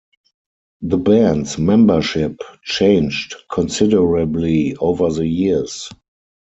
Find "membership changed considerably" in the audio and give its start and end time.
1.59-4.75